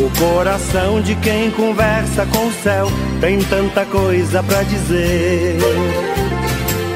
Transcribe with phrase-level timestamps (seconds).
[0.00, 2.86] O coração de quem conversa com o céu
[3.20, 5.56] tem tanta coisa para dizer.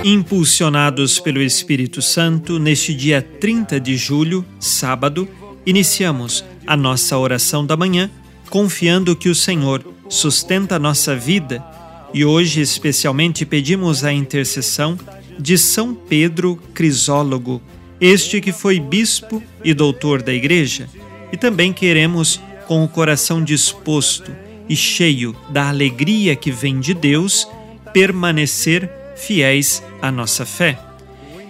[0.05, 5.29] Impulsionados pelo Espírito Santo, neste dia 30 de julho, sábado,
[5.67, 8.09] iniciamos a nossa oração da manhã,
[8.49, 11.61] confiando que o Senhor sustenta a nossa vida
[12.15, 14.97] e hoje especialmente pedimos a intercessão
[15.37, 17.61] de São Pedro Crisólogo,
[18.01, 20.89] este que foi bispo e doutor da Igreja,
[21.33, 22.41] e também queremos
[22.73, 24.35] com o coração disposto
[24.67, 27.47] e cheio da alegria que vem de Deus,
[27.93, 30.79] permanecer fiéis à nossa fé.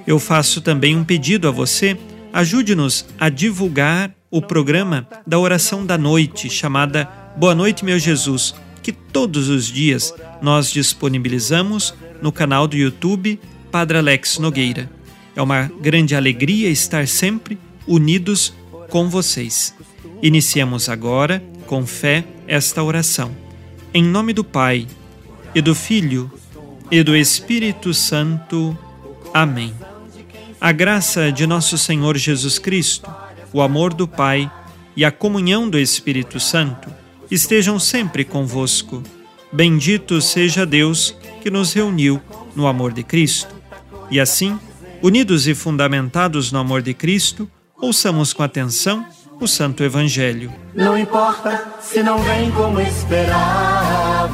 [0.04, 1.96] Eu faço também um pedido a você,
[2.32, 8.52] ajude-nos a divulgar o programa da oração da noite, chamada Boa Noite, meu Jesus,
[8.82, 13.38] que todos os dias nós disponibilizamos no canal do YouTube
[13.70, 14.90] Padre Alex Nogueira.
[15.36, 18.52] É uma grande alegria estar sempre unidos
[18.90, 19.72] com vocês.
[20.22, 23.34] Iniciamos agora, com fé, esta oração.
[23.92, 24.86] Em nome do Pai,
[25.52, 26.30] e do Filho,
[26.92, 28.78] e do Espírito Santo.
[29.34, 29.74] Amém.
[30.60, 33.12] A graça de nosso Senhor Jesus Cristo,
[33.52, 34.48] o amor do Pai
[34.94, 36.88] e a comunhão do Espírito Santo
[37.28, 39.02] estejam sempre convosco.
[39.52, 42.22] Bendito seja Deus que nos reuniu
[42.54, 43.52] no amor de Cristo.
[44.08, 44.56] E assim,
[45.02, 49.04] unidos e fundamentados no amor de Cristo, ouçamos com atenção
[49.42, 50.52] o Santo Evangelho.
[50.72, 54.30] Não importa se não vem como esperava,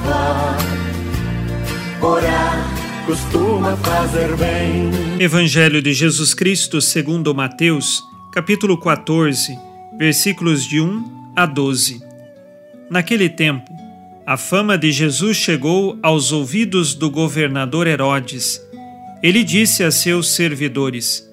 [2.02, 4.90] orar costuma fazer bem.
[5.18, 8.02] Evangelho de Jesus Cristo segundo Mateus,
[8.34, 9.58] capítulo 14,
[9.98, 12.02] versículos de 1 a 12.
[12.90, 13.72] Naquele tempo,
[14.26, 18.60] a fama de Jesus chegou aos ouvidos do governador Herodes.
[19.22, 21.26] Ele disse a seus servidores: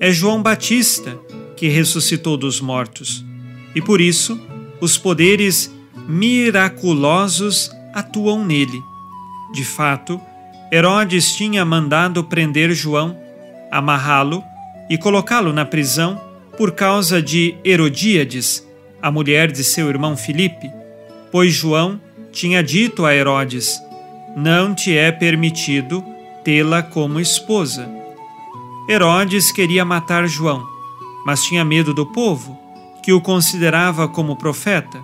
[0.00, 1.14] É João Batista
[1.56, 3.24] que ressuscitou dos mortos,
[3.74, 4.40] e por isso
[4.80, 5.72] os poderes
[6.08, 8.82] miraculosos atuam nele.
[9.52, 10.20] De fato,
[10.72, 13.16] Herodes tinha mandado prender João,
[13.70, 14.42] amarrá-lo
[14.88, 16.20] e colocá-lo na prisão
[16.56, 18.66] por causa de Herodíades,
[19.00, 20.70] a mulher de seu irmão Filipe,
[21.30, 23.80] pois João tinha dito a Herodes:
[24.36, 26.04] Não te é permitido
[26.42, 27.88] tê-la como esposa.
[28.88, 30.71] Herodes queria matar João
[31.24, 32.58] mas tinha medo do povo,
[33.02, 35.02] que o considerava como profeta.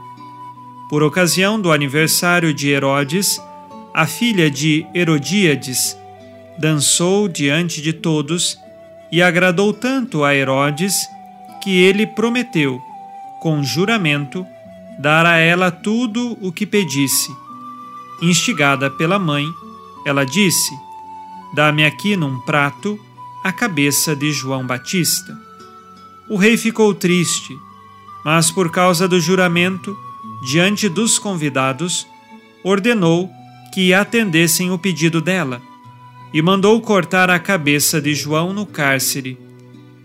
[0.88, 3.40] Por ocasião do aniversário de Herodes,
[3.92, 5.96] a filha de Herodíades
[6.58, 8.58] dançou diante de todos
[9.10, 11.08] e agradou tanto a Herodes
[11.62, 12.80] que ele prometeu,
[13.40, 14.46] com juramento,
[14.98, 17.30] dar a ela tudo o que pedisse.
[18.20, 19.46] Instigada pela mãe,
[20.04, 20.72] ela disse:
[21.54, 22.98] Dá-me aqui num prato
[23.44, 25.47] a cabeça de João Batista.
[26.30, 27.58] O rei ficou triste,
[28.24, 29.96] mas por causa do juramento,
[30.44, 32.06] diante dos convidados,
[32.62, 33.30] ordenou
[33.72, 35.62] que atendessem o pedido dela
[36.32, 39.38] e mandou cortar a cabeça de João no cárcere.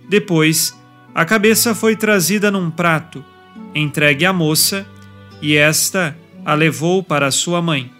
[0.07, 0.73] Depois,
[1.13, 3.23] a cabeça foi trazida num prato,
[3.75, 4.88] entregue à moça,
[5.41, 7.91] e esta a levou para sua mãe.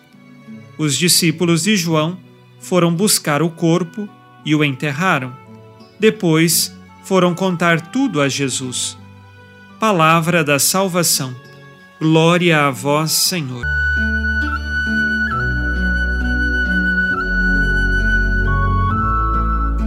[0.78, 2.18] Os discípulos de João
[2.60, 4.08] foram buscar o corpo
[4.46, 5.36] e o enterraram.
[6.00, 6.74] Depois,
[7.04, 8.98] foram contar tudo a Jesus.
[9.80, 11.36] Palavra da salvação.
[12.00, 13.66] Glória a vós, Senhor.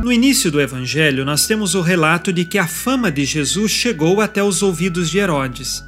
[0.03, 4.21] No início do Evangelho, nós temos o relato de que a fama de Jesus chegou
[4.21, 5.84] até os ouvidos de Herodes.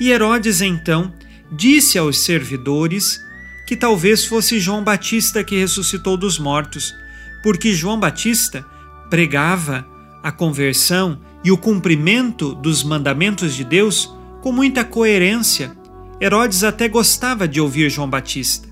[0.00, 1.12] E Herodes, então,
[1.50, 3.20] disse aos servidores
[3.66, 6.94] que talvez fosse João Batista que ressuscitou dos mortos,
[7.42, 8.64] porque João Batista
[9.10, 9.86] pregava
[10.22, 15.76] a conversão e o cumprimento dos mandamentos de Deus com muita coerência.
[16.20, 18.68] Herodes até gostava de ouvir João Batista.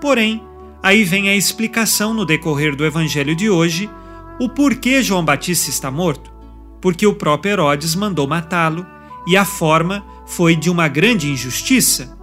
[0.00, 0.42] Porém,
[0.82, 3.90] aí vem a explicação no decorrer do evangelho de hoje
[4.38, 6.32] o porquê João Batista está morto.
[6.80, 8.86] Porque o próprio Herodes mandou matá-lo
[9.26, 12.16] e a forma foi de uma grande injustiça,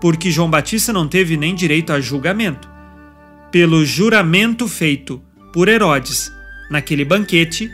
[0.00, 2.68] porque João Batista não teve nem direito a julgamento.
[3.50, 6.30] Pelo juramento feito por Herodes
[6.70, 7.70] naquele banquete,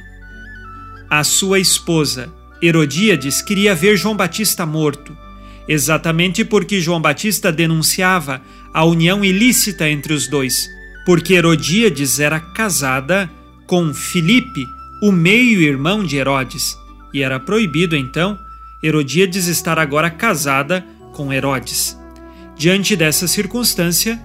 [1.10, 5.16] a sua esposa, Herodíades, queria ver João Batista morto,
[5.68, 8.42] exatamente porque João Batista denunciava
[8.74, 10.68] a união ilícita entre os dois,
[11.06, 13.30] porque Herodíades era casada
[13.66, 14.66] com Filipe,
[15.02, 16.76] o meio-irmão de Herodes,
[17.12, 18.38] e era proibido então
[18.82, 21.98] Herodíades estar agora casada com Herodes.
[22.56, 24.20] Diante dessa circunstância,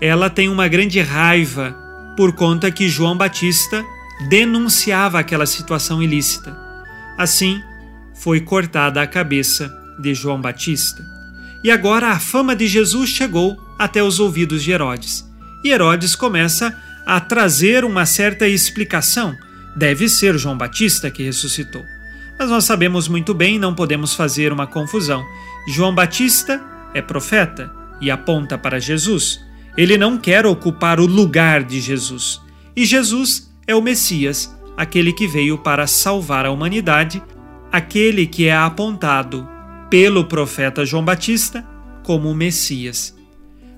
[0.00, 1.76] ela tem uma grande raiva
[2.16, 3.84] por conta que João Batista
[4.28, 6.56] denunciava aquela situação ilícita.
[7.18, 7.60] Assim,
[8.14, 11.04] foi cortada a cabeça de João Batista.
[11.62, 15.24] E agora a fama de Jesus chegou até os ouvidos de Herodes.
[15.64, 16.76] E Herodes começa
[17.06, 19.36] a trazer uma certa explicação.
[19.76, 21.82] Deve ser João Batista que ressuscitou.
[22.38, 25.24] Mas nós sabemos muito bem, não podemos fazer uma confusão.
[25.68, 26.60] João Batista
[26.92, 29.40] é profeta e aponta para Jesus.
[29.76, 32.40] Ele não quer ocupar o lugar de Jesus.
[32.76, 37.22] E Jesus é o Messias, aquele que veio para salvar a humanidade,
[37.72, 39.48] aquele que é apontado
[39.90, 41.66] pelo profeta João Batista
[42.02, 43.16] como o Messias.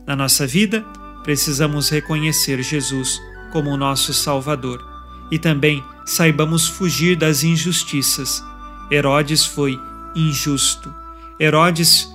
[0.06, 0.82] Na nossa vida,
[1.22, 3.20] precisamos reconhecer Jesus
[3.52, 4.84] como o nosso Salvador
[5.30, 8.42] e também saibamos fugir das injustiças.
[8.90, 9.78] Herodes foi
[10.14, 10.92] injusto.
[11.38, 12.08] Herodes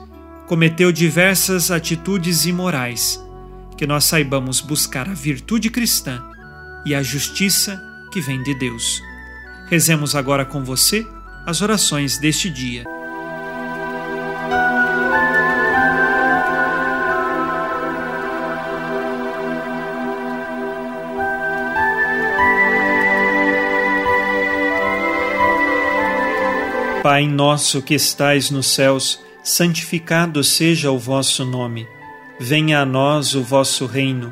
[0.47, 3.23] cometeu diversas atitudes imorais
[3.77, 6.23] que nós saibamos buscar a virtude cristã
[6.85, 7.81] e a justiça
[8.11, 9.01] que vem de Deus.
[9.67, 11.07] Rezemos agora com você
[11.45, 12.83] as orações deste dia.
[27.01, 31.87] Pai nosso que estais nos céus, santificado seja o vosso nome.
[32.39, 34.31] Venha a nós o vosso reino,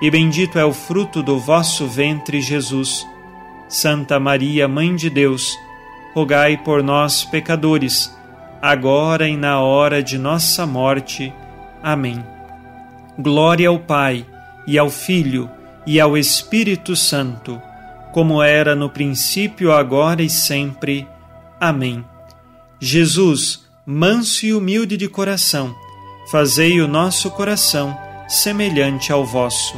[0.00, 3.06] e bendito é o fruto do vosso ventre, Jesus.
[3.68, 5.58] Santa Maria, Mãe de Deus,
[6.14, 8.14] rogai por nós, pecadores,
[8.60, 11.32] agora e na hora de nossa morte.
[11.82, 12.22] Amém.
[13.18, 14.26] Glória ao Pai,
[14.66, 15.50] e ao Filho,
[15.86, 17.60] e ao Espírito Santo,
[18.12, 21.08] como era no princípio, agora e sempre.
[21.58, 22.04] Amém.
[22.78, 25.74] Jesus, manso e humilde de coração,
[26.30, 29.74] fazei o nosso coração semelhante ao vosso.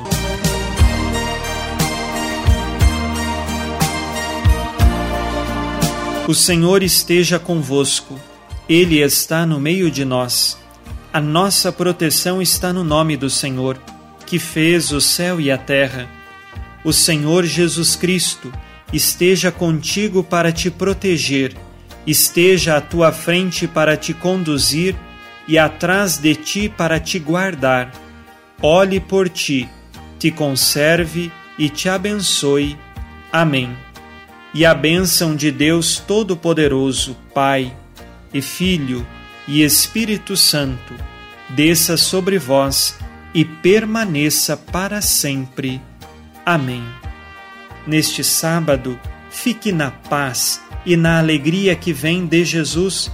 [6.27, 8.19] O Senhor esteja convosco,
[8.69, 10.59] Ele está no meio de nós.
[11.13, 13.79] A nossa proteção está no nome do Senhor,
[14.27, 16.09] que fez o céu e a terra.
[16.85, 18.53] O Senhor Jesus Cristo
[18.93, 21.55] esteja contigo para te proteger,
[22.07, 24.95] esteja à tua frente para te conduzir
[25.47, 28.08] e atrás de ti para te guardar.
[28.61, 29.69] Olhe por ti,
[30.19, 32.77] te conserve e te abençoe.
[33.33, 33.77] Amém.
[34.53, 37.73] E a bênção de Deus Todo-Poderoso, Pai
[38.35, 39.07] e Filho
[39.47, 40.95] e Espírito Santo,
[41.51, 42.99] desça sobre vós
[43.33, 45.81] e permaneça para sempre.
[46.45, 46.83] Amém.
[47.87, 48.99] Neste sábado,
[49.31, 53.09] fique na paz e na alegria que vem de Jesus.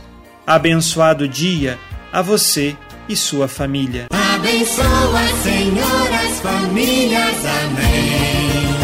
[0.47, 1.79] Abençoado dia
[2.11, 2.75] a você
[3.09, 4.07] e sua família.
[4.45, 7.47] Abençoa, Senhor, as famílias.
[7.65, 8.75] Amém.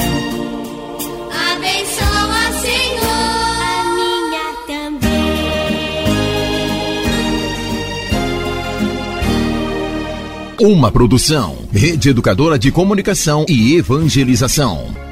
[1.52, 5.10] Abençoa, Senhor, a minha também.
[10.72, 15.09] Uma produção, Rede Educadora de Comunicação e Evangelização.